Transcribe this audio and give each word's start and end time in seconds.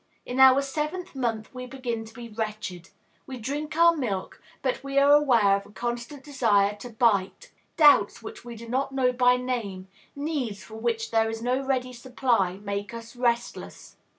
In 0.25 0.39
our 0.39 0.63
seventh 0.63 1.13
month 1.13 1.53
we 1.53 1.67
begin 1.67 2.05
to 2.05 2.13
be 2.15 2.27
wretched. 2.27 2.89
We 3.27 3.37
drink 3.37 3.77
our 3.77 3.95
milk, 3.95 4.41
but 4.63 4.83
we 4.83 4.97
are 4.97 5.11
aware 5.11 5.55
of 5.55 5.67
a 5.67 5.71
constant 5.71 6.23
desire 6.23 6.75
to 6.77 6.89
bite; 6.89 7.51
doubts 7.77 8.23
which 8.23 8.43
we 8.43 8.55
do 8.55 8.67
not 8.67 8.91
know 8.91 9.13
by 9.13 9.37
name, 9.37 9.89
needs 10.15 10.63
for 10.63 10.73
which 10.77 11.11
there 11.11 11.29
is 11.29 11.43
no 11.43 11.63
ready 11.63 11.93
supply, 11.93 12.53
make 12.57 12.95
us 12.95 13.15
restless. 13.15 13.95